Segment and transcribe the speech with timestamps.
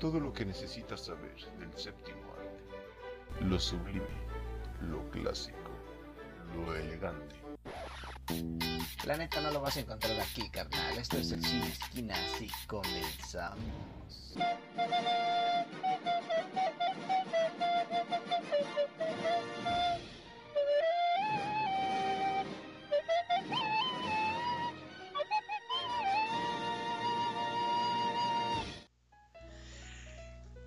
[0.00, 3.44] Todo lo que necesitas saber del séptimo arte.
[3.44, 4.06] Lo sublime,
[4.80, 5.70] lo clásico,
[6.56, 7.36] lo elegante.
[9.04, 10.96] La neta no lo vas a encontrar aquí, carnal.
[10.96, 13.58] Esto es el Cine Esquina, así comenzamos.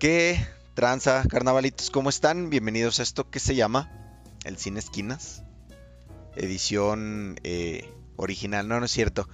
[0.04, 0.38] ¿Qué
[0.74, 1.88] tranza, carnavalitos?
[1.88, 2.50] ¿Cómo están?
[2.50, 3.90] Bienvenidos a esto que se llama
[4.44, 5.44] El Cine Esquinas.
[6.36, 9.26] Edición eh, original, no, no es cierto.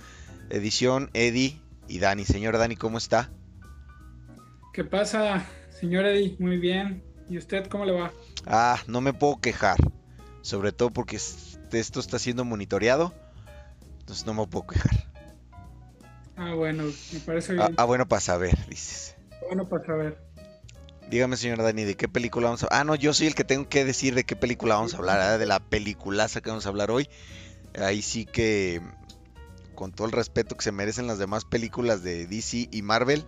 [0.48, 2.25] Edición Eddie y Dani.
[2.25, 3.33] Señor Dani, ¿cómo está?
[4.73, 6.37] ¿Qué pasa, señor Eddie?
[6.38, 7.02] Muy bien.
[7.28, 8.12] ¿Y usted cómo le va?
[8.47, 9.77] Ah, no me puedo quejar.
[10.41, 13.12] Sobre todo porque esto está siendo monitoreado.
[13.98, 15.09] Entonces no me puedo quejar.
[16.37, 17.75] Ah, bueno, me parece Ah, bien.
[17.77, 19.16] ah, bueno, para saber, dices.
[19.48, 20.30] Bueno, para saber.
[21.10, 23.69] Dígame, señor Dani, ¿de qué película vamos a Ah, no, yo soy el que tengo
[23.69, 25.39] que decir de qué película vamos a hablar, ¿eh?
[25.39, 27.08] de la peliculaza que vamos a hablar hoy.
[27.77, 28.80] Ahí sí que,
[29.75, 33.25] con todo el respeto que se merecen las demás películas de DC y Marvel,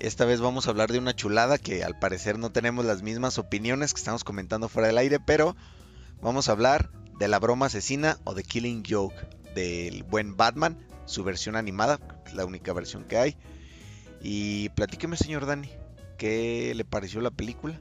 [0.00, 3.38] esta vez vamos a hablar de una chulada que al parecer no tenemos las mismas
[3.38, 5.54] opiniones que estamos comentando fuera del aire, pero
[6.20, 9.14] vamos a hablar de La Broma Asesina o The Killing Joke
[9.54, 12.00] del buen Batman, su versión animada,
[12.34, 13.36] la única versión que hay.
[14.20, 15.70] Y platíqueme, señor Dani,
[16.20, 17.80] ¿qué le pareció la película?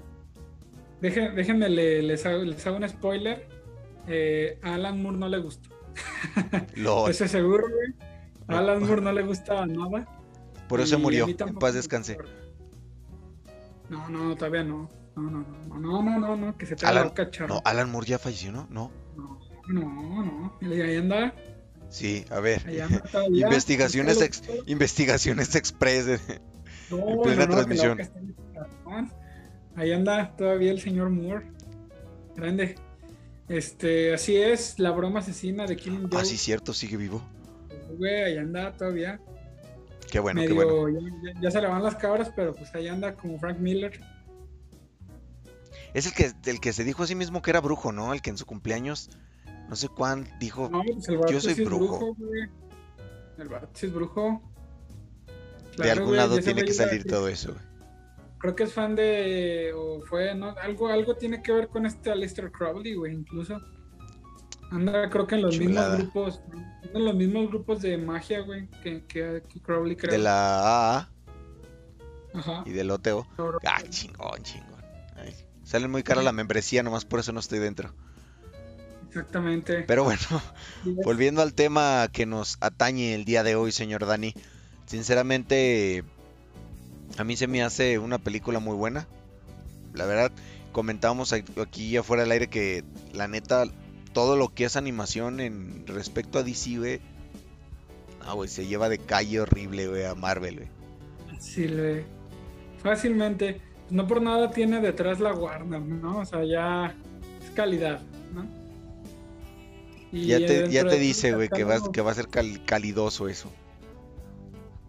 [1.02, 3.46] Deje- déjenme, le- les, hago, les hago un spoiler.
[4.08, 5.70] Eh, a Alan Moore no le gustó.
[7.10, 7.94] Estoy seguro, güey.
[8.48, 10.08] A Alan Moore no le gustaba nada.
[10.70, 12.18] por eso se murió, en paz descanse.
[13.90, 14.90] No, no, todavía no.
[15.18, 17.92] No, no, no, no, no, no, no, que se te Alan, la boca, no, Alan
[17.92, 18.68] Moore ya falleció, ¿no?
[18.70, 18.90] No.
[19.18, 20.58] No, no, no.
[20.62, 21.34] Y ahí anda,
[21.90, 22.64] Sí, a ver.
[23.32, 26.20] Investigaciones, ex- investigaciones express.
[26.90, 28.00] No, en plena no, no, transmisión.
[29.76, 31.46] Ahí anda todavía el señor Moore.
[32.36, 32.76] Grande.
[33.48, 36.18] Este, así es, la broma asesina de Killing Joke.
[36.20, 37.22] Ah, sí, cierto, sigue vivo.
[37.98, 39.20] Güey, ahí anda todavía.
[40.12, 40.88] Qué bueno, qué bueno.
[40.90, 44.00] ya, ya- ya se le van las cabras, pero pues ahí anda como Frank Miller.
[45.94, 48.14] Es el que, el que se dijo a sí mismo que era brujo, ¿no?
[48.14, 49.10] El que en su cumpleaños,
[49.70, 52.16] no sé cuán, dijo, No, pues el vato Yo soy sí brujo.
[53.38, 54.42] El vato sí es brujo.
[55.78, 57.54] de algún güey, lado tiene que salir todo eso.
[57.54, 57.64] güey.
[58.40, 59.72] Creo que es fan de.
[59.76, 60.56] O fue, ¿no?
[60.62, 63.60] Algo, algo tiene que ver con este Aleister Crowley, güey, incluso.
[64.72, 65.98] Anda, creo que en los Chulada.
[65.98, 66.42] mismos grupos.
[66.94, 70.12] En los mismos grupos de magia, güey, que, que, que Crowley creo.
[70.12, 71.10] De la AA
[72.34, 72.64] Ajá.
[72.66, 73.28] y del OTO.
[73.66, 74.82] Ah, chingón, chingón.
[75.18, 77.94] Ay, sale muy cara la membresía, nomás por eso no estoy dentro.
[79.10, 79.84] Exactamente.
[79.88, 80.22] Pero bueno,
[81.04, 84.34] Volviendo al tema que nos atañe el día de hoy, señor Dani.
[84.86, 86.04] Sinceramente,
[87.18, 89.08] a mí se me hace una película muy buena.
[89.94, 90.32] La verdad,
[90.72, 92.84] comentábamos aquí afuera del aire que
[93.14, 93.66] la neta,
[94.14, 97.02] todo lo que es animación en respecto a DC, güey.
[98.22, 100.68] Ah, güey, se lleva de calle horrible, güey, a Marvel, güey.
[101.40, 101.68] Sí,
[102.84, 103.62] Fácilmente.
[103.90, 106.20] No por nada tiene detrás la Warner, ¿no?
[106.20, 106.96] O sea, ya
[107.44, 108.00] es calidad,
[108.34, 108.59] ¿no?
[110.12, 113.28] Y Ya te, ya te dice, güey, que va, que va a ser cal- calidoso
[113.28, 113.52] eso.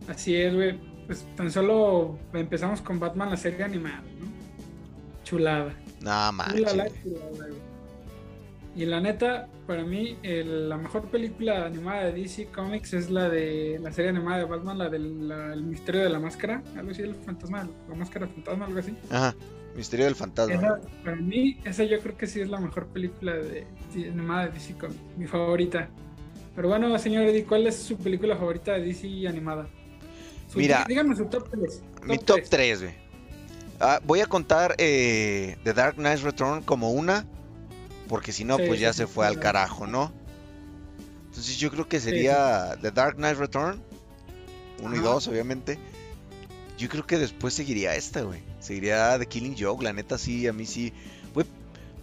[0.08, 0.78] Así es, güey.
[1.06, 4.28] Pues tan solo empezamos con Batman, la serie animada, ¿no?
[5.24, 5.74] Chulada.
[6.00, 6.54] Nada más.
[8.76, 13.28] Y la neta, para mí, el- la mejor película animada de DC Comics es la
[13.28, 17.02] de la serie animada de Batman, la del el misterio de la máscara, algo así,
[17.02, 18.96] el fantasma, la máscara fantasma, algo así.
[19.10, 19.34] Ajá,
[19.76, 20.54] Misterio del Fantasma.
[20.54, 23.66] Esa, para mí, esa yo creo que sí es la mejor película de,
[23.96, 25.88] animada de DC Comics, mi favorita.
[26.56, 29.68] Pero bueno, señor Eddie, ¿cuál es su película favorita de DC animada?
[30.48, 31.82] Su- Mira, dígame su top 3.
[32.04, 32.94] Mi top 3, güey.
[33.78, 37.24] Ah, voy a contar eh, The Dark Knight Return como una,
[38.08, 40.12] porque si no, Sí, pues ya sí, se fue al carajo, ¿no?
[41.26, 43.80] Entonces yo creo que sería The Dark Knight Return,
[44.82, 45.08] 1 y Ajá.
[45.08, 45.78] 2, obviamente.
[46.76, 48.42] Yo creo que después seguiría esta, güey.
[48.60, 50.92] Seguiría The Killing Joke, la neta sí, a mí sí.
[51.34, 51.44] Fui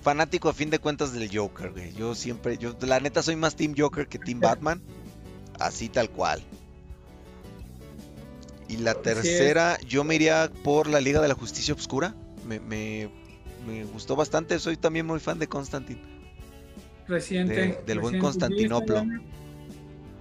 [0.02, 1.94] fanático a fin de cuentas del Joker, güey.
[1.94, 4.82] Yo siempre, yo la neta soy más Team Joker que Team Batman.
[5.60, 6.42] Así tal cual.
[8.68, 12.14] Y la tercera, yo me iría por la Liga de la Justicia Obscura.
[12.46, 13.10] Me, me-
[13.66, 14.60] me gustó bastante.
[14.60, 16.02] Soy también muy fan de Constantine.
[17.08, 17.54] Reciente.
[17.56, 18.20] de- del buen reciente.
[18.20, 19.04] Constantinoplo.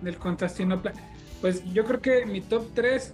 [0.02, 0.92] Del Constantinopla.
[1.40, 3.12] Pues yo creo que mi top 3,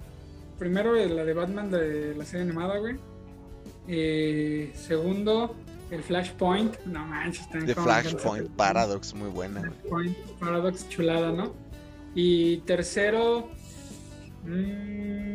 [0.58, 2.96] primero la de Batman de la serie animada, güey.
[3.88, 5.54] Eh, segundo,
[5.90, 6.78] el Flashpoint.
[6.86, 8.48] No manches, también esa Flashpoint.
[8.50, 9.60] Paradox, muy buena.
[9.60, 11.52] Flashpoint Paradox, chulada, ¿no?
[12.14, 13.48] Y tercero,
[14.44, 15.34] mm,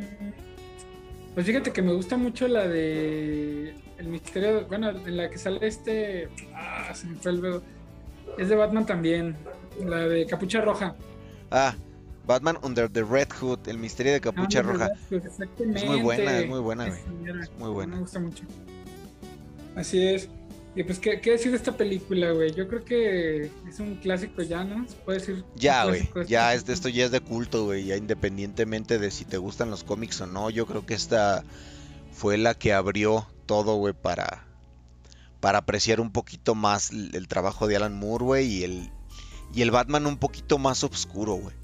[1.34, 5.66] Pues fíjate que me gusta mucho la de El misterio, bueno, en la que sale
[5.68, 7.62] este, ah, se me fue el.
[8.38, 9.36] Es de Batman también,
[9.84, 10.96] la de Capucha Roja.
[11.50, 11.76] Ah,
[12.28, 14.90] Batman Under the Red Hood, el misterio de Capucha Ah, Roja.
[15.10, 15.80] pues, exactamente.
[15.80, 17.00] Es muy buena, es muy buena, güey.
[17.42, 17.96] Es muy buena.
[17.96, 18.44] Me gusta mucho.
[19.76, 20.30] Así es.
[20.76, 22.54] Y pues, ¿qué, qué decir de esta película, güey?
[22.54, 24.88] Yo creo que es un clásico ya, ¿no?
[24.88, 25.44] Se puede decir.
[25.56, 29.00] Ya, güey, de ya esta es de esto ya es de culto, güey, ya independientemente
[29.00, 31.44] de si te gustan los cómics o no, yo creo que esta
[32.12, 34.44] fue la que abrió todo, güey, para
[35.40, 38.92] para apreciar un poquito más el, el trabajo de Alan Moore, güey, y el
[39.56, 41.56] y el Batman un poquito más oscuro, güey.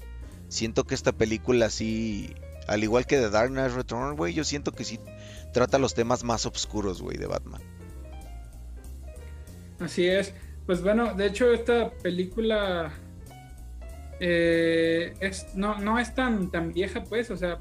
[0.48, 2.34] Siento que esta película sí,
[2.68, 5.00] al igual que The Dark Knight Return, güey, yo siento que sí
[5.52, 7.62] trata los temas más oscuros, güey, de Batman.
[9.80, 10.32] Así es.
[10.66, 12.92] Pues bueno, de hecho esta película
[14.20, 17.60] eh, es, no, no es tan, tan vieja, pues, o sea,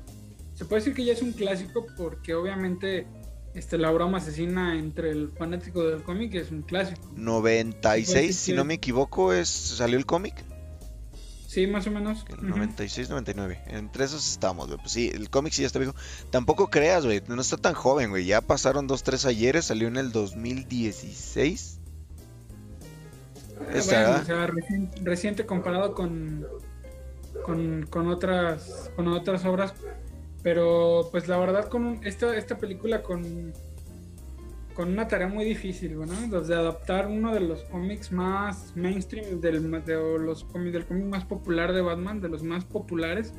[0.55, 3.07] se puede decir que ya es un clásico porque obviamente
[3.53, 7.11] este, la broma asesina entre el fanático del cómic es un clásico.
[7.15, 10.35] 96, si no me equivoco, es salió el cómic.
[11.53, 12.25] Sí, más o menos.
[12.29, 12.57] El Ujú.
[12.57, 13.61] 96, 99.
[13.67, 14.79] Entre esos estamos, güey.
[14.79, 15.93] Pues sí, el cómic sí ya está viejo.
[16.31, 17.21] Tampoco creas, güey.
[17.27, 18.25] No está tan joven, güey.
[18.25, 19.65] Ya pasaron dos, tres ayeres.
[19.65, 21.79] Salió en el 2016.
[23.59, 26.47] Ah, Esta, bueno, reciente comparado con,
[27.45, 29.75] con, con otras con otras obras.
[30.41, 33.53] Pero pues la verdad con esta, esta película con,
[34.73, 36.41] con una tarea muy difícil, ¿no?
[36.41, 41.25] De adaptar uno de los cómics más mainstream del, de los cómics, del cómic más
[41.25, 43.33] popular de Batman, de los más populares.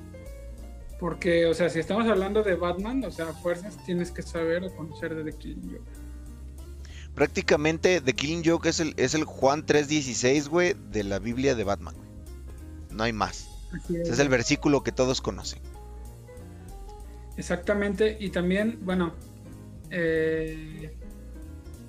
[1.00, 4.74] Porque, o sea, si estamos hablando de Batman, o sea, fuerzas tienes que saber o
[4.74, 5.90] conocer de The Killing Joke.
[7.14, 11.64] Prácticamente The Killing Joke es el, es el Juan 3.16, güey, de la Biblia de
[11.64, 12.08] Batman, güey.
[12.90, 13.48] No hay más.
[13.72, 15.60] Así Ese es el versículo que todos conocen.
[17.36, 19.14] Exactamente, y también, bueno,
[19.90, 20.94] eh,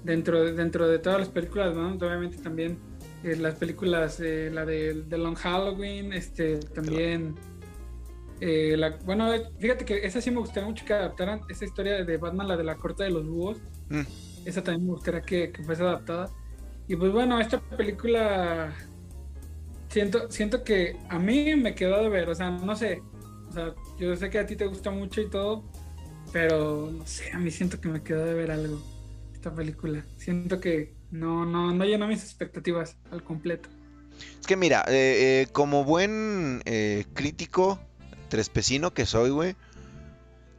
[0.05, 1.93] dentro, de, dentro de todas las películas, ¿no?
[1.93, 2.77] obviamente también
[3.23, 7.35] eh, las películas, eh, la de, de Long Halloween, este, también,
[8.39, 12.17] eh, la, bueno, fíjate que esa sí me gustaría mucho que adaptaran, esa historia de
[12.17, 13.57] Batman, la de la corte de los búhos,
[13.87, 14.01] Mm.
[14.45, 16.29] esa también me gustaría que, que fuese adaptada.
[16.87, 18.73] Y pues bueno, esta película,
[19.89, 23.01] siento, siento que a mí me quedó de ver, o sea, no sé,
[23.49, 25.63] o sea, yo sé que a ti te gusta mucho y todo,
[26.31, 28.79] pero no sé, a mí siento que me quedó de ver algo
[29.45, 30.03] esta película.
[30.17, 33.69] Siento que no, no, no llenó mis expectativas al completo.
[34.39, 37.79] Es que mira, eh, eh, como buen eh, crítico
[38.29, 39.55] trespecino que soy, güey,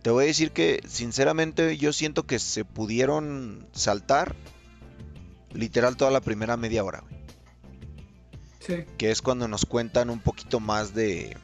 [0.03, 4.37] te voy a decir que sinceramente yo siento que se pudieron saltar
[5.53, 7.17] literal toda la primera media hora, güey.
[8.61, 11.37] Sí, Que es cuando nos cuentan un poquito más de,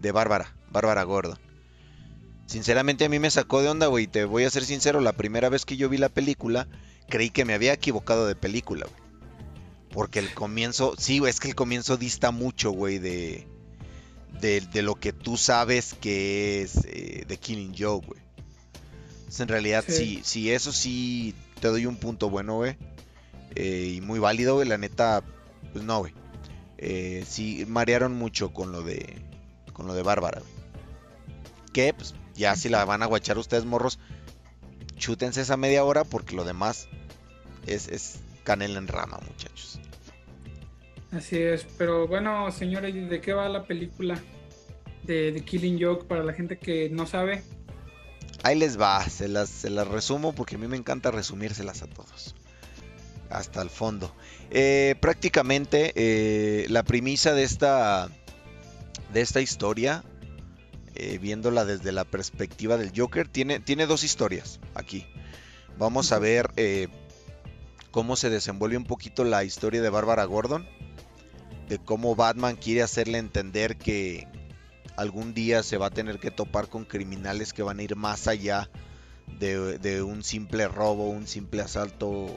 [0.00, 1.38] de Bárbara, Bárbara Gordon.
[2.52, 4.06] Sinceramente a mí me sacó de onda, güey.
[4.06, 6.68] Te voy a ser sincero, la primera vez que yo vi la película,
[7.08, 9.02] creí que me había equivocado de película, güey.
[9.90, 13.46] Porque el comienzo, sí, güey, es que el comienzo dista mucho, güey, de,
[14.38, 18.20] de, de lo que tú sabes que es eh, The Killing Joke, güey.
[19.20, 19.94] Entonces, en realidad, sí.
[19.94, 20.20] Sí.
[20.22, 22.76] sí, eso sí, te doy un punto bueno, güey.
[23.54, 24.68] Eh, y muy válido, güey.
[24.68, 25.24] La neta,
[25.72, 26.12] pues no, güey.
[26.76, 29.22] Eh, sí, marearon mucho con lo de,
[29.72, 30.52] con lo de Bárbara, güey.
[31.72, 34.00] Que, pues, ya si la van a guachar ustedes, morros,
[34.96, 36.88] chútense esa media hora porque lo demás
[37.68, 39.78] es, es canela en rama, muchachos.
[41.12, 41.64] así es.
[41.78, 44.20] Pero bueno, señores, ¿de qué va la película
[45.04, 47.44] de Killing Joke para la gente que no sabe?
[48.42, 51.86] Ahí les va, se las, se las resumo porque a mí me encanta resumírselas a
[51.86, 52.34] todos.
[53.30, 54.12] Hasta el fondo.
[54.50, 58.08] Eh, prácticamente eh, la premisa de esta,
[59.12, 60.02] de esta historia,
[61.02, 65.06] eh, viéndola desde la perspectiva del Joker, tiene, tiene dos historias aquí.
[65.78, 66.88] Vamos a ver eh,
[67.90, 70.66] cómo se desenvuelve un poquito la historia de Bárbara Gordon.
[71.68, 74.28] De cómo Batman quiere hacerle entender que
[74.96, 78.28] algún día se va a tener que topar con criminales que van a ir más
[78.28, 78.70] allá
[79.38, 82.28] de, de un simple robo, un simple asalto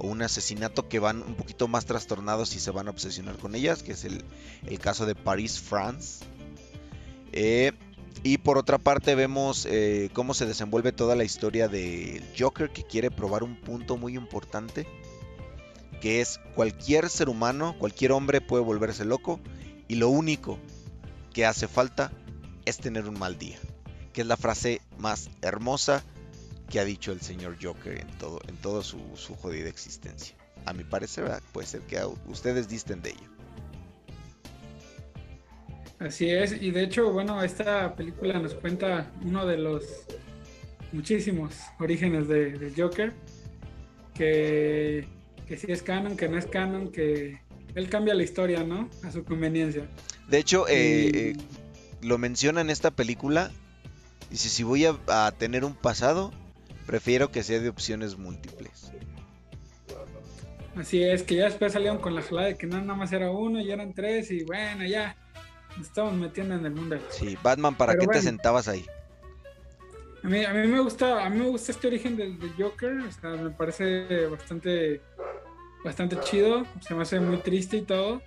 [0.00, 3.54] o un asesinato que van un poquito más trastornados y se van a obsesionar con
[3.54, 4.24] ellas, que es el,
[4.66, 6.24] el caso de Paris, France.
[7.32, 7.72] Eh,
[8.22, 12.82] y por otra parte vemos eh, cómo se desenvuelve toda la historia del Joker que
[12.82, 14.86] quiere probar un punto muy importante,
[16.00, 19.40] que es cualquier ser humano, cualquier hombre puede volverse loco
[19.88, 20.58] y lo único
[21.32, 22.12] que hace falta
[22.66, 23.58] es tener un mal día,
[24.12, 26.04] que es la frase más hermosa
[26.68, 30.36] que ha dicho el señor Joker en todo, en su, su jodida existencia.
[30.66, 31.42] A mi parecer, ¿verdad?
[31.52, 33.39] puede ser que ustedes disten de ello.
[36.00, 39.84] Así es, y de hecho, bueno, esta película nos cuenta uno de los
[40.92, 43.12] muchísimos orígenes de, de Joker.
[44.14, 45.06] Que,
[45.46, 47.40] que sí es canon, que no es canon, que
[47.74, 48.88] él cambia la historia, ¿no?
[49.04, 49.86] A su conveniencia.
[50.28, 51.36] De hecho, eh, Y- eh,
[52.02, 53.50] lo menciona en esta película.
[54.30, 56.32] Dice, si voy a, a tener un pasado,
[56.86, 58.90] prefiero que sea de opciones múltiples.
[60.76, 63.30] Así es, que ya después salieron con la jalada de que no, nada más era
[63.30, 65.16] uno y eran tres y bueno, ya.
[65.80, 66.98] Estamos metiendo en el mundo.
[67.10, 68.86] Sí, Batman, ¿para Pero qué te sentabas ahí?
[70.22, 72.98] A mí, a mí me gusta, a mí me gusta este origen del, del Joker,
[72.98, 75.00] o sea, me parece bastante,
[75.82, 78.20] bastante chido, se me hace muy triste y todo.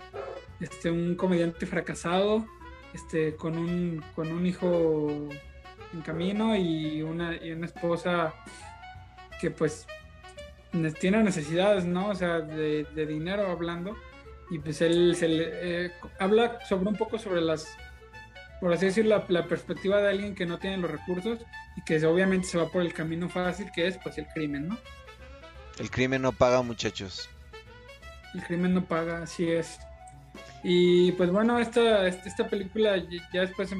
[0.59, 2.45] Este, un comediante fracasado,
[2.93, 5.29] este, con un, con un hijo
[5.93, 8.33] en camino y una, y una esposa
[9.41, 9.85] que pues
[10.71, 12.09] ne- tiene necesidades, ¿no?
[12.09, 13.95] O sea, de, de dinero hablando.
[14.51, 17.67] Y pues él se le, eh, habla sobre un poco sobre las,
[18.59, 21.39] por así decirlo, la, la perspectiva de alguien que no tiene los recursos
[21.75, 24.77] y que obviamente se va por el camino fácil que es pues el crimen, ¿no?
[25.79, 27.29] El crimen no paga, muchachos.
[28.35, 29.79] El crimen no paga, así es.
[30.63, 32.97] Y pues bueno, esta, esta esta película
[33.33, 33.77] ya después, eh,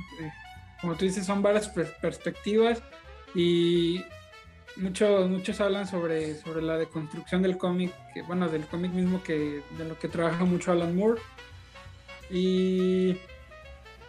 [0.82, 2.82] como tú dices, son varias pers- perspectivas
[3.36, 4.03] y
[4.77, 7.94] muchos muchos hablan sobre, sobre la deconstrucción del cómic,
[8.27, 11.22] bueno, del cómic mismo que de lo que trabaja mucho Alan Moore.
[12.30, 13.18] Y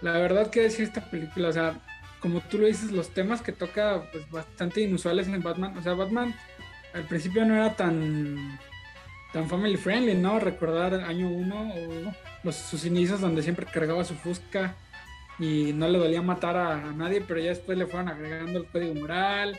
[0.00, 1.80] la verdad que decir esta película, o sea,
[2.20, 5.94] como tú lo dices, los temas que toca pues bastante inusuales en Batman, o sea,
[5.94, 6.34] Batman
[6.94, 8.58] al principio no era tan
[9.32, 10.38] tan family friendly, ¿no?
[10.38, 14.76] Recordar año 1 o los, sus inicios donde siempre cargaba su fusca
[15.40, 18.66] y no le dolía matar a, a nadie, pero ya después le fueron agregando el
[18.66, 19.58] código moral,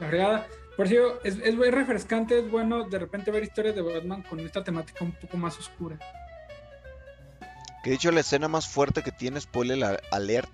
[0.00, 0.46] la fregada.
[0.76, 4.40] Por eso es, es muy refrescante, es bueno de repente ver historias de Batman con
[4.40, 5.98] esta temática un poco más oscura.
[7.84, 10.50] Que de hecho la escena más fuerte que tiene, spoiler alert.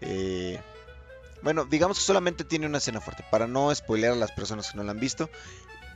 [0.00, 0.60] eh,
[1.42, 4.76] bueno, digamos que solamente tiene una escena fuerte, para no spoilear a las personas que
[4.76, 5.30] no la han visto.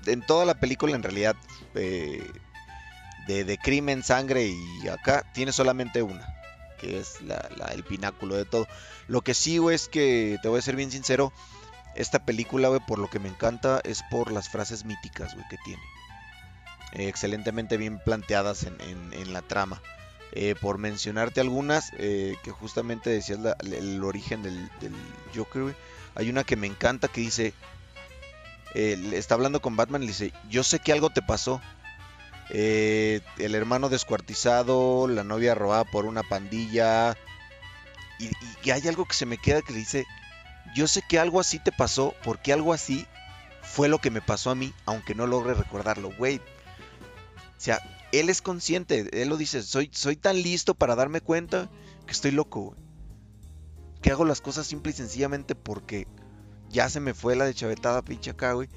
[0.07, 1.37] En toda la película, en realidad,
[1.75, 2.27] eh,
[3.27, 6.27] de, de crimen, sangre y acá, tiene solamente una,
[6.79, 8.67] que es la- la- el pináculo de todo.
[9.07, 11.33] Lo que güey, es que, te voy a ser bien sincero,
[11.97, 15.57] esta película, güey, por lo que me encanta, es por las frases míticas, güey, que
[15.65, 15.83] tiene.
[16.93, 19.81] Eh, excelentemente bien planteadas en- en- la trama.
[20.33, 24.71] Eh, por mencionarte algunas, eh, que justamente decías el origen del,
[25.35, 25.75] Joker, güey.
[26.15, 27.53] Hay una que me encanta que dice,
[28.75, 31.61] está hablando con Batman y le dice, yo sé que algo te pasó.
[32.51, 33.23] El
[33.55, 37.17] hermano descuartizado, la novia robada por una pandilla.
[38.19, 38.31] Y,
[38.63, 40.07] y hay algo que se me queda que le dice,
[40.75, 43.07] yo sé que algo así te pasó, porque algo así
[43.63, 46.39] fue lo que me pasó a mí, aunque no logre recordarlo, güey.
[46.39, 47.81] O sea,
[48.13, 51.71] él es consciente, él lo dice, soy, soy tan listo para darme cuenta
[52.07, 52.81] que estoy loco, güey.
[54.03, 56.07] Que hago las cosas simple y sencillamente porque
[56.69, 58.69] ya se me fue la de chavetada pinche acá, güey.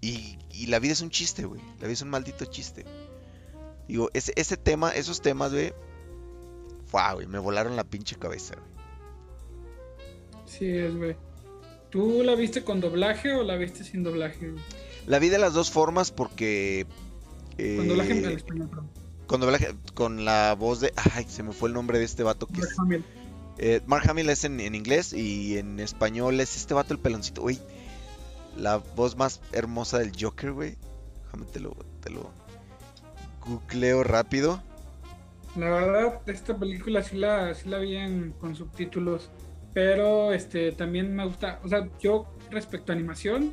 [0.00, 1.60] Y, y la vida es un chiste, güey.
[1.78, 2.84] La vida es un maldito chiste.
[3.86, 5.72] Digo, ese, ese tema, esos temas, güey.
[6.86, 8.77] Fua, güey, me volaron la pinche cabeza, güey.
[10.48, 11.16] Sí, es, güey.
[11.90, 14.52] ¿Tú la viste con doblaje o la viste sin doblaje?
[15.06, 16.86] La vi de las dos formas porque.
[17.58, 18.90] eh, Con doblaje en español, perdón.
[19.26, 20.92] con doblaje- con la voz de.
[21.14, 22.78] Ay, se me fue el nombre de este vato que Mark es.
[22.78, 23.04] Hamill.
[23.58, 27.42] Eh, Mark Hamill es en, en inglés y en español es este vato el peloncito,
[27.42, 27.58] güey.
[28.56, 30.76] La voz más hermosa del Joker, güey.
[31.24, 32.30] Déjame te lo, te lo
[33.46, 34.62] googleo rápido.
[35.56, 39.30] La verdad, esta película sí la, sí la vi en- con subtítulos,
[39.78, 43.52] pero este también me gusta, o sea, yo respecto a animación,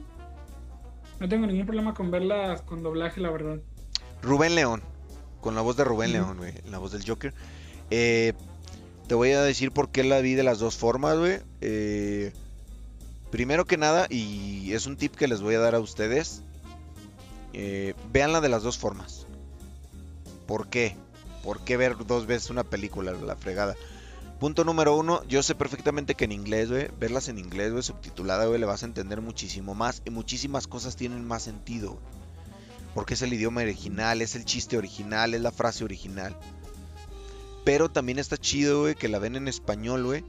[1.19, 3.59] no tengo ningún problema con verlas con doblaje, la verdad.
[4.23, 4.81] Rubén León.
[5.39, 6.13] Con la voz de Rubén.
[6.13, 6.55] León, güey.
[6.67, 7.31] La voz del Joker.
[7.91, 8.33] Eh,
[9.07, 11.41] te voy a decir por qué la vi de las dos formas, güey.
[11.61, 12.33] Eh,
[13.29, 16.41] primero que nada, y es un tip que les voy a dar a ustedes.
[17.53, 19.27] Eh, véanla de las dos formas.
[20.47, 20.95] ¿Por qué?
[21.43, 23.75] ¿Por qué ver dos veces una película, la fregada?
[24.39, 28.45] Punto número uno, yo sé perfectamente que en inglés, güey, verlas en inglés, güey, subtitulada,
[28.45, 32.03] güey, le vas a entender muchísimo más y muchísimas cosas tienen más sentido, güey.
[32.93, 36.37] Porque es el idioma original, es el chiste original, es la frase original.
[37.63, 40.23] Pero también está chido, que la ven en español, güey.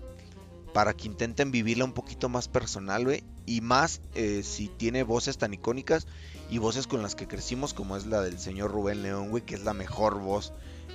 [0.73, 3.23] Para que intenten vivirla un poquito más personal, güey.
[3.45, 6.07] Y más eh, si tiene voces tan icónicas
[6.51, 9.55] y voces con las que crecimos, como es la del señor Rubén León, güey, que
[9.55, 10.53] es la mejor voz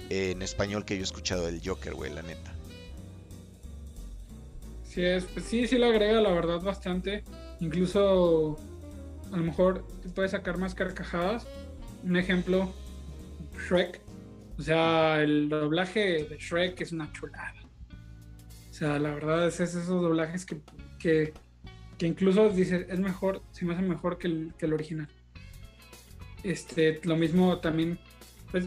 [0.09, 2.53] eh, en español que yo he escuchado del Joker, güey, la neta.
[4.91, 7.23] Sí, es, pues sí, sí le agrega la verdad bastante.
[7.61, 8.57] Incluso
[9.31, 11.47] a lo mejor te puedes sacar más carcajadas.
[12.03, 12.73] Un ejemplo,
[13.69, 14.01] Shrek.
[14.59, 17.55] O sea, el doblaje de Shrek es una chulada.
[18.69, 20.59] O sea, la verdad es, es esos doblajes que,
[20.99, 21.31] que,
[21.97, 25.07] que incluso dice, es mejor, se me hace mejor que el, que el original.
[26.43, 27.97] Este, lo mismo también,
[28.51, 28.65] pues,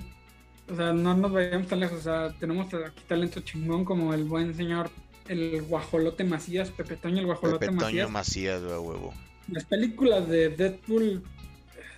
[0.72, 4.24] o sea, no nos vayamos tan lejos, o sea, tenemos aquí talento chingón como el
[4.24, 4.88] buen señor,
[5.28, 8.10] el guajolote Macías, Pepe Toño, el guajolote Pepe Toño Macías.
[8.10, 9.14] Macías, güey, a huevo.
[9.48, 11.22] Las películas de Deadpool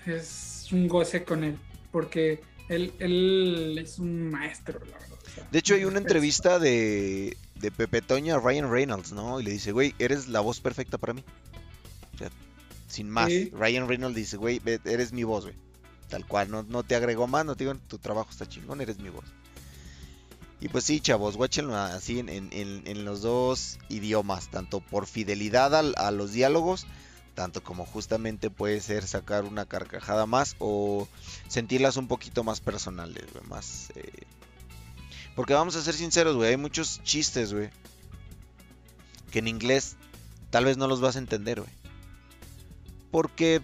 [0.06, 1.56] es un goce con él,
[1.92, 5.18] porque él, él es un maestro, la verdad.
[5.24, 9.40] o sea, De hecho, hay una entrevista de, de Pepe Toño a Ryan Reynolds, ¿no?
[9.40, 11.24] Y le dice, güey, eres la voz perfecta para mí.
[12.14, 12.30] O sea,
[12.88, 13.28] sin más.
[13.28, 13.50] Sí.
[13.54, 15.56] Ryan Reynolds dice, güey, eres mi voz, güey.
[16.08, 18.98] Tal cual, no, no te agregó más, no te digo, tu trabajo está chingón, eres
[18.98, 19.24] mi voz.
[20.60, 26.32] Y pues sí, chavos, guáchenlo así en, los dos idiomas, tanto por fidelidad a los
[26.32, 26.86] diálogos,
[27.34, 31.06] tanto como justamente puede ser sacar una carcajada más o
[31.46, 33.92] sentirlas un poquito más personales, güey, más...
[33.94, 34.24] eh,
[35.36, 37.68] Porque vamos a ser sinceros, güey, hay muchos chistes, güey,
[39.30, 39.96] que en inglés
[40.48, 41.72] tal vez no los vas a entender, güey.
[43.10, 43.60] Porque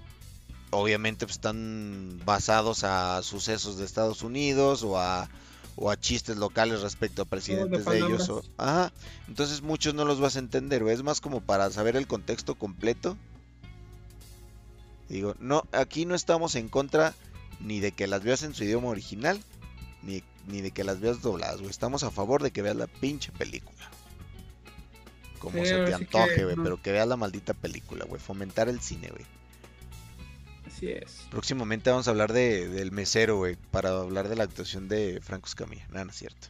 [0.70, 5.30] obviamente pues, están basados a sucesos de Estados Unidos o a,
[5.76, 8.28] o a chistes locales respecto a presidentes de ellos.
[8.28, 8.92] o- ajá.
[9.28, 10.82] Entonces muchos no los vas a entender.
[10.88, 13.16] Es más como para saber el contexto completo.
[15.08, 17.14] Digo, no, aquí no estamos en contra
[17.60, 19.40] ni de que las veas en su idioma original,
[20.02, 21.70] ni, ni de que las veas dobladas, güey.
[21.70, 23.90] Estamos a favor de que veas la pinche película.
[25.38, 26.62] Como Sí, se te antoje, güey, no.
[26.62, 28.20] pero que veas la maldita película, güey.
[28.20, 29.24] Fomentar el cine, güey.
[30.82, 31.30] Así es.
[31.30, 35.46] Próximamente vamos a hablar de, del mesero, güey, para hablar de la actuación de Franco
[35.46, 35.86] Escamilla.
[35.88, 36.48] Nada, no es cierto.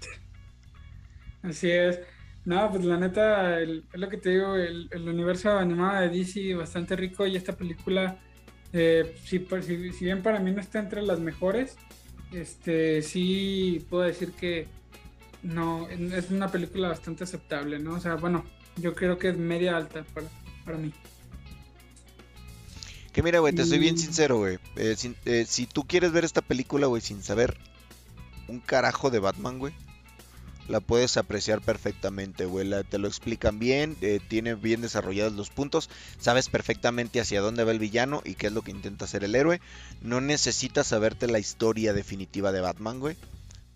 [1.42, 2.00] Así es.
[2.44, 6.08] No, pues la neta, el- es lo que te digo, el, el universo animado de
[6.10, 8.20] DC bastante rico y esta película,
[8.72, 11.76] eh, si, por- si, si bien para mí no está entre las mejores,
[12.32, 14.68] este sí puedo decir que
[15.42, 17.94] no, es una película bastante aceptable, ¿no?
[17.94, 18.44] O sea, bueno,
[18.76, 20.28] yo creo que es media alta para,
[20.64, 20.92] para mí.
[23.16, 24.58] Que mira, güey, te soy bien sincero, güey.
[24.76, 27.56] Eh, eh, si tú quieres ver esta película, güey, sin saber
[28.46, 29.72] un carajo de Batman, güey,
[30.68, 32.68] la puedes apreciar perfectamente, güey.
[32.90, 35.88] Te lo explican bien, eh, tiene bien desarrollados los puntos,
[36.20, 39.34] sabes perfectamente hacia dónde va el villano y qué es lo que intenta hacer el
[39.34, 39.62] héroe.
[40.02, 43.16] No necesitas saberte la historia definitiva de Batman, güey,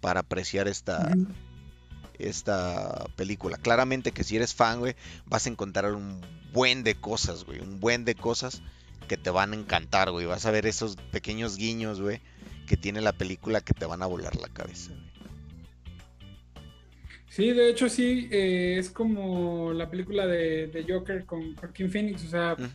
[0.03, 1.15] para apreciar esta,
[2.19, 3.57] esta película.
[3.57, 6.21] Claramente que si eres fan, güey, vas a encontrar un
[6.53, 7.61] buen de cosas, güey.
[7.61, 8.61] Un buen de cosas
[9.09, 10.27] que te van a encantar, güey.
[10.27, 12.21] Vas a ver esos pequeños guiños, güey,
[12.67, 15.11] que tiene la película que te van a volar la cabeza, güey.
[17.29, 22.25] Sí, de hecho sí, eh, es como la película de, de Joker con Joaquin Phoenix,
[22.25, 22.69] o sea, Mm.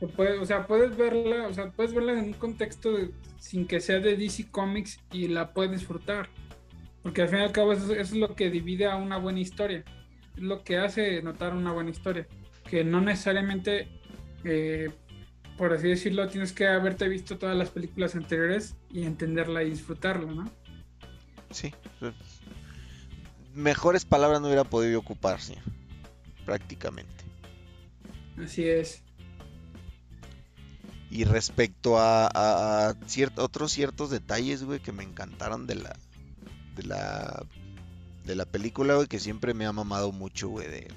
[0.00, 3.64] se puede- o sea, puedes verla, o sea, puedes verla en un contexto de- sin
[3.66, 6.28] que sea de DC Comics y la puedes disfrutar,
[7.02, 9.38] porque al fin y al cabo eso, eso es lo que divide a una buena
[9.38, 9.84] historia,
[10.36, 12.26] es lo que hace notar una buena historia,
[12.68, 13.86] que no necesariamente,
[14.42, 14.90] eh,
[15.56, 20.30] por así decirlo, tienes que haberte visto todas las películas anteriores y entenderla y disfrutarla,
[20.32, 20.50] ¿no?
[21.50, 21.72] Sí.
[22.00, 22.14] pues,
[23.54, 25.54] Mejores palabras no hubiera podido ocupar, sí.
[26.44, 27.24] Prácticamente.
[28.42, 29.02] Así es.
[31.10, 35.96] Y respecto a, a- a ciert- otros ciertos detalles, güey, que me encantaron de la
[36.74, 37.46] de la
[38.24, 40.88] de la película, güey, que siempre me ha mamado mucho, güey, de-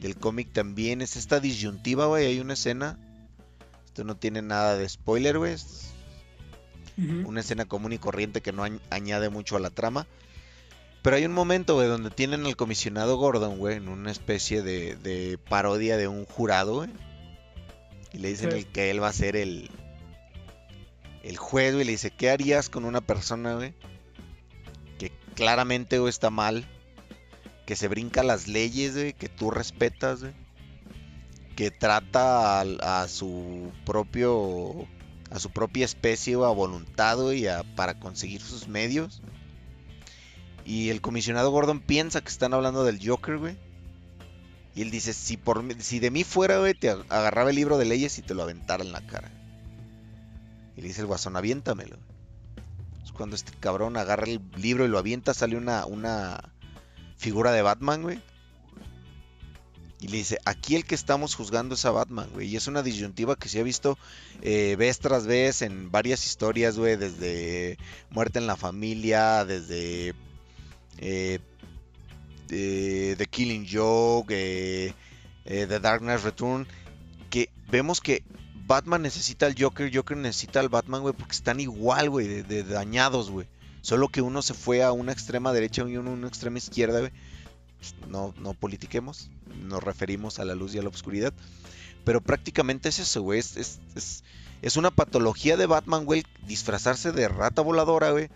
[0.00, 2.98] del cómic también es esta disyuntiva, güey, hay una escena
[3.92, 5.54] esto no tiene nada de spoiler, güey,
[7.26, 10.06] una escena común y corriente que no añ- añade mucho a la trama.
[11.02, 14.96] Pero hay un momento, güey, donde tienen al comisionado Gordon, güey, en una especie de,
[14.96, 16.90] de parodia de un jurado, güey.
[18.14, 18.58] Y le dicen Sí.
[18.58, 19.68] el que él va a ser el,
[21.22, 21.84] el juez, güey.
[21.84, 23.74] Le dice, ¿qué harías con una persona, güey?
[24.98, 26.64] Que claramente, güey, está mal.
[27.66, 30.32] Que se brinca las leyes, güey, que tú respetas, güey.
[31.56, 34.86] Que trata a, su propio
[35.30, 39.22] a su propia especie a voluntad y a, para conseguir sus medios.
[40.64, 43.56] Y el comisionado Gordon piensa que están hablando del Joker, güey.
[44.74, 47.76] Y él dice, si, por, si de mí fuera, güey, te ag- agarraba el libro
[47.78, 49.30] de leyes y te lo aventara en la cara.
[50.76, 51.98] Y le dice el guasón, aviéntamelo.
[53.14, 56.40] Cuando este cabrón agarra el libro y lo avienta, sale una, una
[57.18, 58.22] figura de Batman, güey.
[60.02, 62.48] Y le dice, aquí el que estamos juzgando es a Batman, güey.
[62.48, 63.96] Y es una disyuntiva que se ha visto
[64.40, 66.96] eh, vez tras vez en varias historias, güey.
[66.96, 67.78] Desde
[68.10, 70.12] Muerte en la Familia, desde
[70.98, 71.38] eh,
[72.50, 74.34] eh, The Killing Joke,
[75.44, 76.66] The Dark Knight Return.
[77.30, 78.24] Que vemos que
[78.66, 82.64] Batman necesita al Joker, Joker necesita al Batman, güey, porque están igual, güey, de, de
[82.64, 83.46] dañados, güey.
[83.82, 86.98] Solo que uno se fue a una extrema derecha y uno a una extrema izquierda,
[86.98, 87.12] güey.
[88.08, 91.32] no, no politiquemos, nos referimos a la luz y a la oscuridad.
[92.04, 93.38] Pero prácticamente es eso, güey.
[93.38, 94.24] Es, es, es,
[94.62, 98.28] es una patología de Batman, güey, disfrazarse de rata voladora, güey,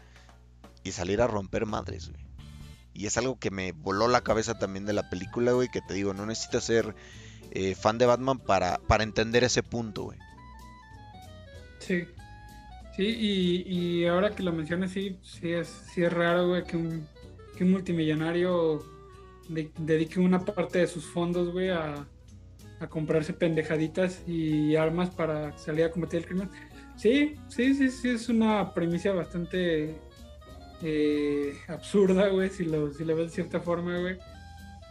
[0.84, 2.24] y salir a romper madres, güey.
[2.94, 5.94] Y es algo que me voló la cabeza también de la película, güey, que te
[5.94, 6.94] digo, no necesitas ser
[7.50, 10.18] eh, fan de Batman para, para entender ese punto, güey.
[11.78, 12.04] Sí.
[12.96, 16.78] Sí, y, y ahora que lo mencionas, sí, sí es, sí es raro, güey, que
[16.78, 17.06] un,
[17.56, 18.82] que un multimillonario
[19.48, 22.06] de- dedique una parte de sus fondos, güey, a,
[22.80, 26.50] a comprarse pendejaditas y armas para salir a combatir el crimen.
[26.96, 29.98] Sí, sí, sí, sí, es una premisa bastante
[30.82, 34.16] eh, absurda, güey, si lo, si lo ves de cierta forma, güey.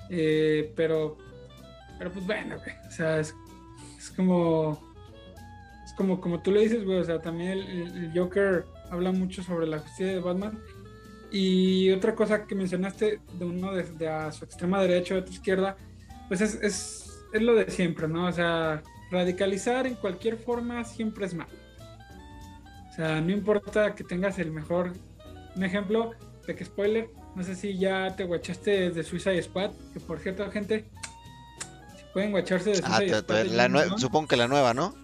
[0.10, 1.18] Eh, pero,
[1.98, 3.34] pero pues bueno, güey, o sea, es,
[3.98, 4.80] es como,
[5.84, 9.65] es como, como tú le dices, güey, o sea, también el, Joker habla mucho sobre
[9.65, 10.60] la justicia de Batman.
[11.38, 15.24] Y otra cosa que mencionaste de uno de, de a su extrema derecha o de
[15.24, 15.76] tu izquierda,
[16.30, 18.28] pues es, es, es lo de siempre, ¿no?
[18.28, 21.52] O sea, radicalizar en cualquier forma siempre es malo.
[22.89, 24.93] O sea, no importa que tengas el mejor.
[25.58, 26.12] Un ejemplo
[26.48, 30.50] de que, spoiler, no sé si ya te guachaste de Suicide Squad, que por cierto,
[30.52, 30.86] gente,
[31.98, 33.36] si pueden guacharse de Ah, Suicide Squad.
[33.43, 34.95] de la supongo que la nueva, ¿no?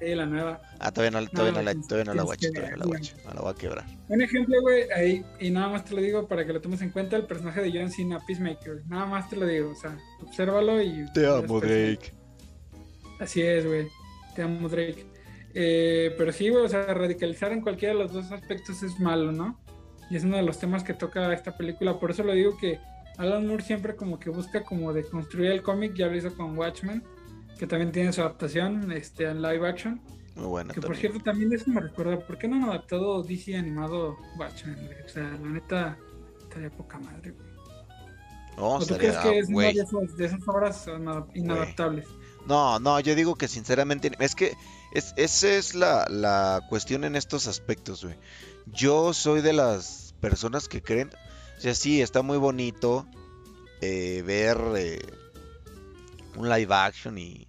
[0.00, 0.60] Sí, la nueva.
[0.78, 2.98] Ah, todavía no, todavía no, la, todavía no la tienes guacho, todavía no la verla.
[2.98, 3.16] guacho.
[3.24, 3.84] No la voy a quebrar.
[4.08, 6.90] Un ejemplo, güey, ahí, y nada más te lo digo para que lo tomes en
[6.90, 8.82] cuenta, el personaje de John Cena, Peacemaker.
[8.86, 11.06] Nada más te lo digo, o sea, obsérvalo y...
[11.12, 12.12] Te amo, Drake.
[13.20, 13.88] Así es, güey.
[14.34, 15.06] Te amo, Drake.
[15.54, 19.32] Eh, pero sí, güey, o sea, radicalizar en cualquiera de los dos aspectos es malo,
[19.32, 19.60] ¿no?
[20.10, 21.98] Y es uno de los temas que toca esta película.
[21.98, 22.80] Por eso lo digo que
[23.16, 26.58] Alan Moore siempre como que busca como de construir el cómic, ya lo hizo con
[26.58, 27.02] Watchmen,
[27.58, 30.00] que también tiene su adaptación este, en live action.
[30.36, 33.56] Muy buena Que por cierto también eso me recuerda, ¿por qué no han adaptado DC
[33.56, 34.48] animado güey?
[35.04, 35.98] O sea, la neta,
[36.42, 37.54] estaría poca madre, güey.
[38.56, 42.06] No, ¿O tú crees que es una de esas, de esas obras inadap- inadaptables?
[42.46, 44.54] No, no, yo digo que sinceramente, es que
[44.92, 48.16] es, esa es la, la cuestión en estos aspectos, güey.
[48.66, 51.10] Yo soy de las personas que creen,
[51.58, 53.06] o sea, sí, está muy bonito
[53.80, 55.00] eh, ver eh,
[56.36, 57.48] un live action y,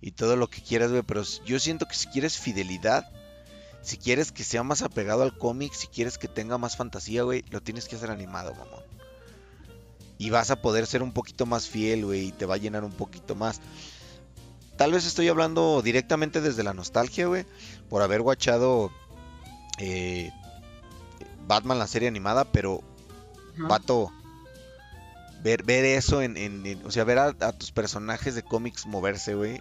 [0.00, 3.10] y todo lo que quieras, güey, pero yo siento que si quieres fidelidad,
[3.82, 7.44] si quieres que sea más apegado al cómic, si quieres que tenga más fantasía, güey,
[7.50, 8.84] lo tienes que hacer animado, mamón.
[10.18, 12.84] Y vas a poder ser un poquito más fiel, güey, y te va a llenar
[12.84, 13.60] un poquito más.
[14.76, 17.46] Tal vez estoy hablando directamente desde la nostalgia, güey,
[17.88, 18.90] por haber guachado
[19.78, 20.30] eh,
[21.46, 22.82] Batman, la serie animada, pero,
[23.54, 23.66] Ajá.
[23.68, 24.12] vato,
[25.42, 28.86] ver, ver eso en, en- en- o sea, ver a, a tus personajes de cómics
[28.86, 29.58] moverse, güey.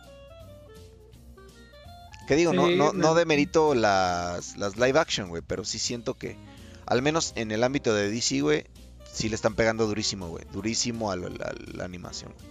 [2.27, 5.79] Que digo, no, Sí, no, no me- demerito las, las live action, güey, pero sí
[5.79, 6.37] siento que,
[6.85, 8.65] al menos en el ámbito de DC, güey,
[9.11, 12.33] sí le están pegando durísimo, güey, durísimo a, lo- a la animación.
[12.33, 12.49] güey.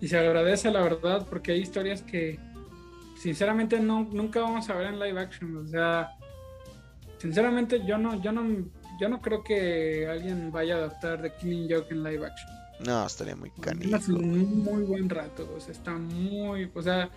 [0.00, 2.38] Y se agradece, la verdad, porque hay historias que,
[3.20, 5.56] sinceramente, no, nunca vamos a ver en live action.
[5.56, 6.10] O sea,
[7.18, 8.64] sinceramente, yo no, yo no,
[9.00, 12.50] yo no creo que alguien vaya a adaptar The Killing Joke en live action.
[12.80, 13.96] No, estaría muy canijo.
[14.08, 15.48] en un muy buen rato.
[15.56, 17.10] O sea, está muy, o sea,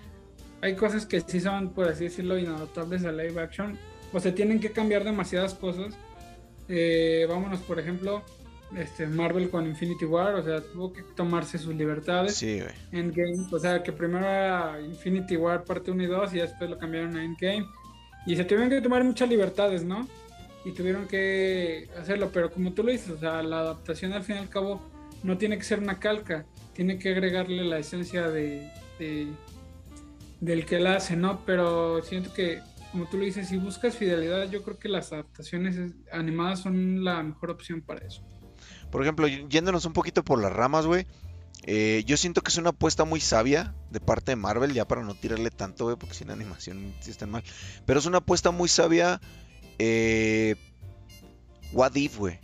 [0.62, 3.78] hay cosas que sí son, por así decirlo, inadaptables a live action.
[4.14, 5.94] O se tienen que cambiar demasiadas cosas.
[6.68, 8.24] Eh, vámonos, por ejemplo,
[8.78, 12.36] este Marvel con Infinity War, o sea, tuvo que tomarse sus libertades.
[12.36, 12.74] Sí, güey.
[12.92, 16.78] Endgame, o sea, que primero era Infinity War parte 1 y 2 y después lo
[16.78, 17.66] cambiaron a Endgame.
[18.26, 20.08] Y se tuvieron que tomar muchas libertades, ¿no?
[20.66, 24.36] Y tuvieron que hacerlo, pero como tú lo dices, o sea, la adaptación al fin
[24.38, 24.82] y al cabo
[25.24, 29.28] no tiene que ser una calca, tiene que agregarle la esencia de, de-
[30.42, 31.42] del que la hace, ¿no?
[31.46, 35.78] Pero siento que, como tú lo dices, si buscas fidelidad, yo creo que las adaptaciones
[35.78, 38.24] es- animadas son la mejor opción para eso.
[38.92, 41.06] Por ejemplo, yéndonos un poquito por las ramas, güey.
[41.68, 45.02] eh, yo siento que es una apuesta muy sabia de parte de Marvel, ya para
[45.04, 47.44] no tirarle tanto, güey, porque sin animación sí están mal.
[47.86, 49.20] Pero es una apuesta muy sabia.
[49.80, 50.56] Eh,
[51.72, 52.40] What If, güey.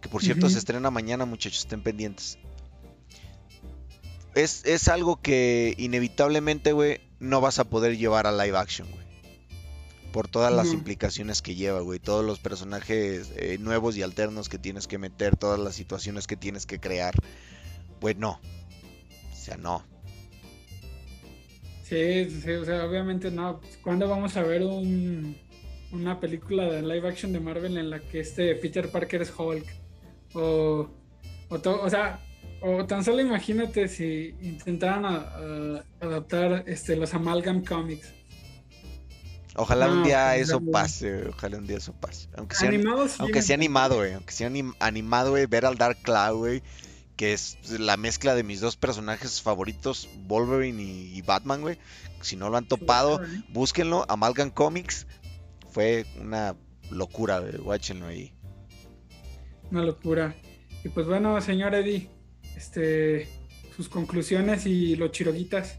[0.00, 2.38] Que por cierto se estrena mañana, muchachos, estén pendientes.
[4.34, 9.06] Es, es algo que inevitablemente, güey, no vas a poder llevar a live action, güey.
[10.12, 11.98] Por todas las implicaciones que lleva, güey.
[11.98, 16.36] Todos los personajes eh, nuevos y alternos que tienes que meter, todas las situaciones que
[16.36, 17.14] tienes que crear.
[18.00, 18.40] Güey, no.
[19.32, 19.84] O sea, no.
[21.82, 23.60] Sí, sí, o sea, obviamente no.
[23.60, 25.36] Pues, ¿Cuándo vamos a ver un,
[25.92, 29.66] una película de live action de Marvel en la que este Peter Parker es Hulk?
[30.34, 30.88] O,
[31.48, 32.20] o, to- o sea,
[32.60, 38.12] o tan solo imagínate si intentaran a- a- adaptar este, los Amalgam Comics.
[39.58, 42.28] Ojalá un día eso pase, ojalá un día eso pase.
[42.36, 45.76] Aunque sea, Animado sí aunque sea animado, güey, aunque sea anim- animado, güey, ver al
[45.78, 46.62] Dark Cloud, güey,
[47.16, 51.78] que es la mezcla de mis dos personajes favoritos, Wolverine y, y Batman, güey.
[52.20, 53.26] Si no lo han topado, ¿eh?
[53.48, 55.06] búsquenlo, Amalgam Comics.
[55.76, 56.56] Fue una
[56.90, 58.32] locura, guáchenlo ahí.
[59.70, 60.34] Una locura.
[60.82, 62.08] Y pues bueno, señor Eddie,
[62.56, 63.28] este,
[63.76, 65.78] sus conclusiones y los chiroguitas.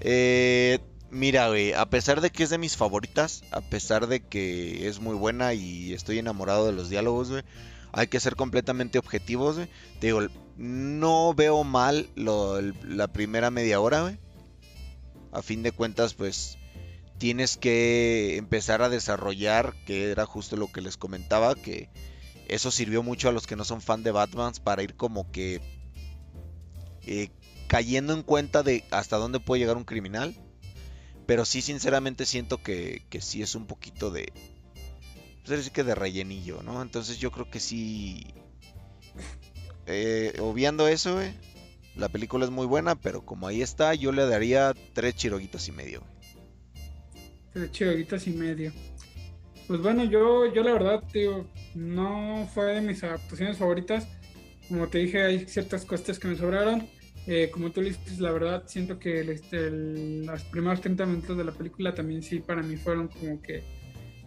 [0.00, 0.78] Eh,
[1.10, 5.00] mira, güey, a pesar de que es de mis favoritas, a pesar de que es
[5.00, 7.42] muy buena y estoy enamorado de los diálogos, güey,
[7.92, 9.68] hay que ser completamente objetivos, güey.
[10.00, 10.20] Te digo,
[10.56, 14.16] no veo mal lo- la primera media hora, güey.
[15.30, 16.56] A fin de cuentas, pues
[17.18, 21.90] tienes que empezar a desarrollar, que era justo lo que les comentaba, que
[22.48, 25.60] eso sirvió mucho a los que no son fan de Batman para ir como que
[27.06, 27.30] eh,
[27.66, 30.34] cayendo en cuenta de hasta dónde puede llegar un criminal.
[31.26, 34.32] Pero sí, sinceramente siento que, que sí es un poquito de...
[35.44, 36.80] Pues que de rellenillo, ¿no?
[36.80, 38.34] Entonces yo creo que sí...
[39.86, 41.32] Eh, obviando eso, güey,
[41.96, 45.72] la película es muy buena, pero como ahí está, yo le daría tres chiroguitos y
[45.72, 46.02] medio.
[47.70, 48.72] Chiroguitas y medio.
[49.66, 54.08] Pues bueno, yo, yo la verdad, digo, no fue de mis adaptaciones favoritas.
[54.68, 56.86] Como te dije, hay ciertas cosas que me sobraron.
[57.26, 61.04] Eh, como tú le dices, la verdad, siento que el, este, el- los primeros 30
[61.04, 63.62] minutos de la película también sí para mí fueron como que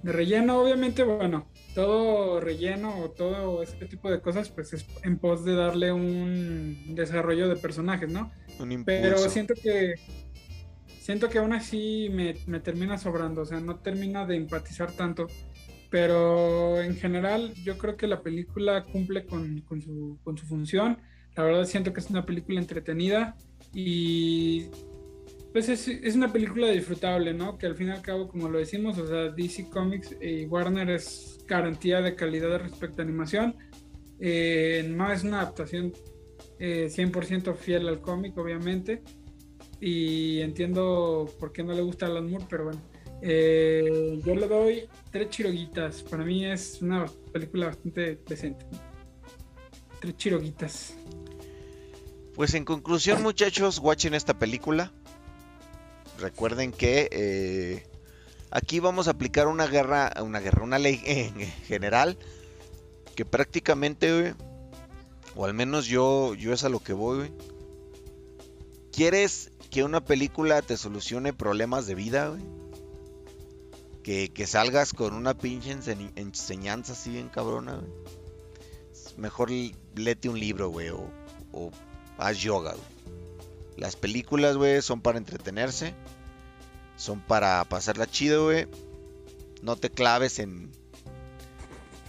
[0.03, 0.61] de relleno.
[0.61, 5.55] Obviamente, bueno, todo relleno o todo este tipo de cosas, pues es en pos de
[5.55, 8.31] darle un desarrollo de personajes, ¿no?
[8.59, 9.01] Un impulso.
[9.01, 9.95] Pero siento que
[11.01, 15.27] siento que aún así me, me termina sobrando, o sea, no termina de empatizar tanto.
[15.89, 20.99] Pero en general yo creo que la película cumple con, con su, con su función.
[21.35, 23.35] La verdad siento que es una película entretenida
[23.73, 24.67] y
[25.51, 27.57] pues es, es una película disfrutable, ¿no?
[27.57, 30.91] Que al fin y al cabo, como lo decimos, o sea, DC Comics y Warner
[30.91, 33.55] es garantía de calidad respecto a animación.
[34.19, 35.91] Eh, no es una adaptación
[36.59, 39.01] eh, 100% fiel al cómic, obviamente.
[39.81, 42.81] Y entiendo por qué no le gusta Alan Moore, pero bueno.
[43.23, 46.03] Eh, yo le doy tres chiroguitas.
[46.03, 48.65] Para mí es una película bastante decente.
[49.99, 50.93] Tres chiroguitas.
[52.35, 54.91] Pues en conclusión, muchachos, watchen esta película.
[56.19, 57.83] Recuerden que eh,
[58.51, 62.17] aquí vamos a aplicar una guerra, una guerra, una ley en general
[63.15, 64.35] que prácticamente,
[65.35, 67.31] o al menos yo, yo es a lo que voy.
[68.91, 72.43] ¿Quieres que una película te solucione problemas de vida, güey?
[74.03, 77.91] Que, que salgas con una pinche ense- enseñanza así bien cabrona, güey.
[79.17, 79.49] Mejor
[79.95, 81.05] léete un libro, güey, o,
[81.51, 81.71] o
[82.17, 82.85] haz yoga, güey.
[83.77, 85.93] Las películas, güey, son para entretenerse.
[86.97, 88.67] Son para pasarla chido, güey.
[89.61, 90.71] No te claves en.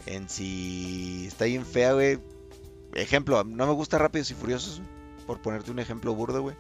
[0.07, 2.19] En si está bien fea, güey.
[2.95, 4.83] Ejemplo, no me gusta Rápidos y Furiosos,
[5.27, 6.57] Por ponerte un ejemplo burdo, güey.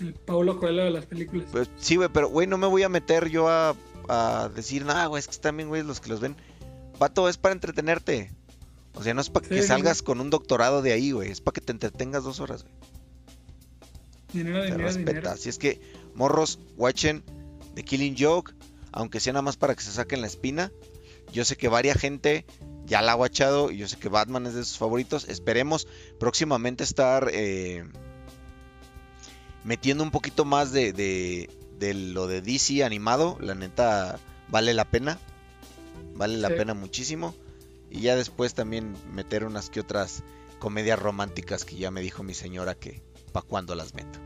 [0.00, 1.48] El Paulo Coelho de las películas.
[1.52, 3.74] Pues sí, güey, pero, güey, no me voy a meter yo a,
[4.08, 6.36] a decir, nada, güey, es que están bien, güey, los que los ven.
[6.98, 8.30] Vato, es para entretenerte.
[8.94, 11.30] O sea, no es para Sí, que sí, salgas con un doctorado de ahí, güey.
[11.30, 12.74] Es para que te entretengas dos horas, güey.
[14.32, 15.10] Dinero, Te dinero, respeta.
[15.12, 15.30] dinero.
[15.30, 15.80] Así es que,
[16.14, 17.22] morros, watchen
[17.74, 18.54] The Killing Joke.
[18.92, 20.72] Aunque sea nada más para que se saquen la espina.
[21.32, 22.46] Yo sé que varia gente
[22.86, 23.70] ya la ha watchado.
[23.70, 25.28] Y yo sé que Batman es de sus favoritos.
[25.28, 25.86] Esperemos
[26.18, 27.84] próximamente estar eh,
[29.66, 33.36] metiendo un poquito más de, de, de lo de DC animado.
[33.40, 35.18] La neta, vale la pena.
[36.14, 36.54] Vale la Sí.
[36.56, 37.34] pena muchísimo.
[37.90, 40.22] Y ya después también meter unas que otras
[40.58, 43.02] comedias románticas que ya me dijo mi señora que
[43.32, 44.18] para cuando las meto.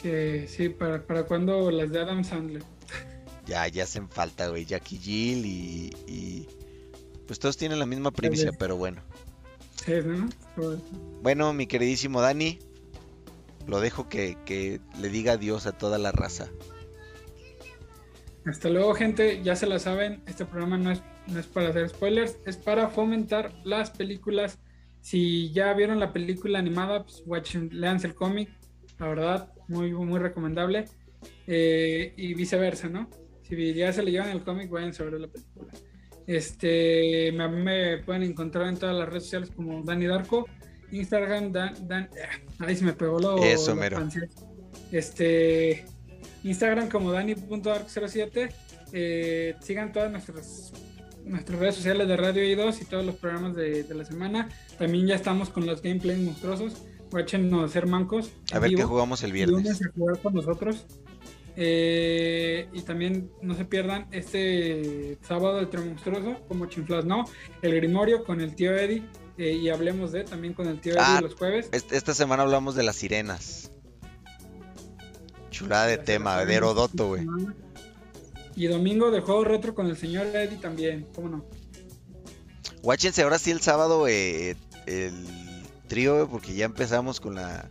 [0.00, 2.62] Que sí, para, para cuando las de Adam Sandler.
[3.44, 4.64] Ya, ya hacen falta, güey.
[4.64, 6.48] Jackie Jill y, y,
[7.26, 8.56] Pues todos tienen la misma primicia, vez.
[8.56, 9.02] pero bueno.
[9.84, 10.28] Sí, ¿no?
[10.54, 10.78] Pues,
[11.22, 12.60] Bueno, mi queridísimo Dani.
[13.66, 16.50] Lo dejo que, que le diga adiós a toda la raza.
[18.44, 19.42] Hasta luego, gente.
[19.42, 20.22] Ya se la saben.
[20.26, 24.58] Este programa no es, no es para hacer spoilers, es para fomentar las películas.
[25.00, 28.50] Si ya vieron la película animada, pues watchen, leanse el cómic.
[28.98, 30.86] La verdad, muy, muy recomendable.
[31.46, 33.08] Eh, y viceversa, ¿no?
[33.42, 35.72] Si ya se le llevan el cómic, vayan sobre la película.
[36.26, 40.48] Este, mí me pueden encontrar en todas las redes sociales como Dani Darko.
[40.92, 42.08] Instagram, Dan, Dan,
[42.60, 43.42] ah, ahí se me pegó lo.
[43.42, 44.06] Eso, mero.
[44.90, 45.84] Este,
[46.44, 48.52] Instagram como Dani.arc07.
[48.92, 50.72] Eh, sigan todas nuestras,
[51.24, 54.48] nuestras redes sociales de Radio I2 y todos los programas de, de la semana.
[54.78, 56.82] También ya estamos con los gameplays monstruosos.
[57.10, 58.30] Guáchenos ser mancos.
[58.52, 59.82] A ver qué jugamos el viernes.
[59.82, 60.86] a jugar con nosotros.
[61.56, 67.24] Eh, y también no se pierdan este sábado el monstruoso, como chinflas no,
[67.60, 69.02] el Grimorio con el tío Eddie.
[69.38, 71.68] Eh, y hablemos de también con el tío Ah, Eddie los jueves.
[71.72, 73.70] Esta semana hablamos de las sirenas.
[75.50, 76.54] Chulada de tema, de.
[76.54, 77.26] Herodoto, güey.
[78.54, 81.44] Y domingo de juego retro con el señor Eddie también, ¿cómo no?
[82.82, 85.14] Guáchense ahora sí el sábado eh, el
[85.88, 87.68] trío, porque ya empezamos con la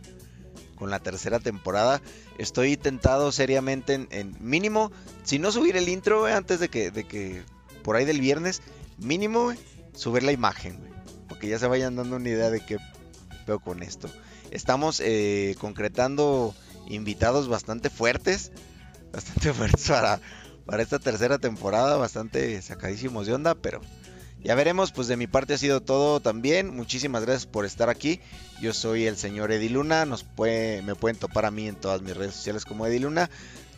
[0.76, 2.02] con la tercera temporada.
[2.38, 4.90] Estoy tentado seriamente en, en mínimo,
[5.22, 7.44] si no subir el intro, antes de que, de que
[7.84, 8.62] por ahí del viernes,
[8.98, 9.58] mínimo, güey,
[9.94, 10.80] subir la imagen,
[11.32, 12.76] porque ya se vayan dando una idea de qué
[13.46, 14.06] veo con esto.
[14.50, 16.54] Estamos eh, concretando
[16.86, 18.52] invitados bastante fuertes,
[19.14, 20.20] bastante fuertes para,
[20.66, 23.80] para esta tercera temporada, bastante sacadísimos de onda, pero
[24.44, 26.76] ya veremos, pues de mi parte ha sido todo también.
[26.76, 28.20] Muchísimas gracias por estar aquí.
[28.60, 30.04] Yo soy el señor Eddie Luna.
[30.04, 33.30] Nos me pueden topar a mí en todas mis redes sociales como Eddie Luna.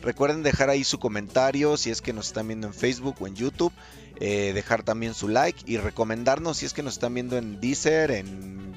[0.02, 3.36] Recuerden dejar ahí su comentario si es que nos están viendo en Facebook o en
[3.36, 3.72] YouTube.
[4.20, 8.10] Eh, dejar también su like y recomendarnos si es que nos están viendo en Deezer,
[8.12, 8.74] en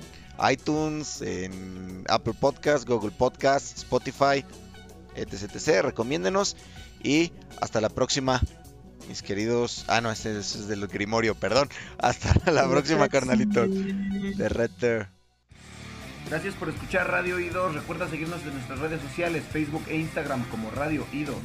[0.52, 4.44] iTunes, en Apple Podcast, Google Podcast, Spotify,
[5.16, 5.56] etc.
[5.56, 5.84] etc.
[5.84, 6.56] Recomiéndenos
[7.04, 8.42] y hasta la próxima
[9.08, 9.86] mis queridos.
[9.88, 11.70] Ah, no, este, ese es del Grimorio, perdón.
[11.98, 13.66] Hasta la próxima, carnalito.
[13.68, 15.10] De Retter.
[16.30, 17.74] Gracias por escuchar Radio Idos.
[17.74, 21.38] Recuerda seguirnos en nuestras redes sociales, Facebook e Instagram como Radio Idos.